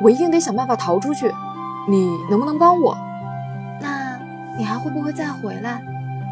[0.00, 1.32] 我一定得想办法逃出去。
[1.88, 2.96] 你能不能帮我？
[3.80, 4.18] 那
[4.56, 5.80] 你还会不会再回来？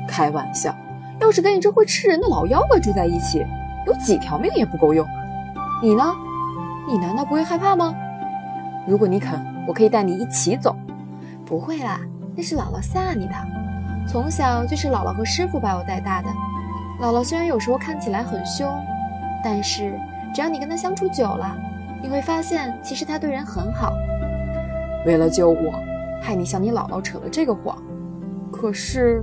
[0.07, 0.75] 开玩笑，
[1.21, 3.45] 要是跟你这会吃人的老妖怪住在一起，
[3.87, 5.07] 有几条命也不够用。
[5.83, 6.15] 你呢？
[6.87, 7.95] 你难道不会害怕吗？
[8.87, 10.75] 如果你肯，我可以带你一起走。
[11.45, 12.01] 不会啦，
[12.35, 13.35] 那是姥姥吓你的。
[14.07, 16.29] 从小就是姥姥和师傅把我带大的。
[17.01, 18.67] 姥姥虽然有时候看起来很凶，
[19.45, 19.99] 但是
[20.35, 21.57] 只要你跟她相处久了，
[22.03, 23.93] 你会发现其实他对人很好。
[25.07, 25.73] 为了救我，
[26.21, 27.77] 害你向你姥姥扯了这个谎。
[28.51, 29.23] 可是，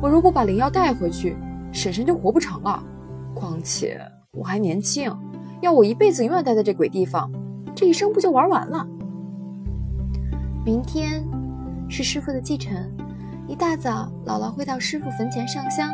[0.00, 1.36] 我如果把灵药带回去，
[1.72, 2.82] 婶婶就活不成了。
[3.34, 4.00] 况且
[4.32, 5.12] 我还年轻，
[5.60, 7.30] 要我一辈子永远待在这鬼地方，
[7.74, 8.86] 这一生不就玩完了？
[10.64, 11.24] 明天
[11.88, 12.92] 是师傅的忌辰，
[13.46, 15.90] 一大早姥姥会到师傅坟前上香，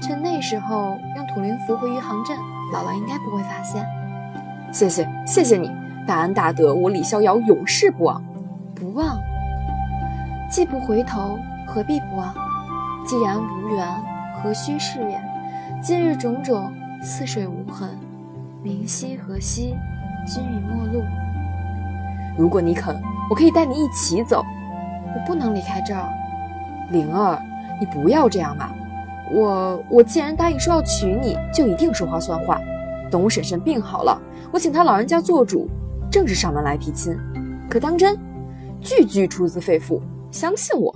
[0.00, 2.36] 趁那时候用土灵符回余杭镇，
[2.72, 3.84] 姥姥应该不会发现。
[4.74, 5.70] 谢谢，谢谢你，
[6.04, 8.20] 大恩大德，我李逍遥永世不忘。
[8.74, 9.20] 不忘，
[10.50, 12.34] 既不回头，何必不忘？
[13.06, 13.86] 既然无缘，
[14.42, 15.22] 何须誓言？
[15.80, 17.88] 今日种种，似水无痕。
[18.64, 19.76] 明夕何夕，
[20.26, 21.04] 君已陌路。
[22.36, 23.00] 如果你肯，
[23.30, 24.44] 我可以带你一起走。
[25.14, 26.08] 我不能离开这儿。
[26.90, 27.38] 灵儿，
[27.78, 28.70] 你不要这样嘛！
[29.30, 32.60] 我我既然答应说要娶你，就一定说话算话。
[33.14, 34.20] 等我婶婶病好了，
[34.52, 35.68] 我请她老人家做主，
[36.10, 37.16] 正式上门来提亲。
[37.70, 38.18] 可当真？
[38.80, 40.00] 句句出自肺腑，
[40.32, 40.92] 相信我。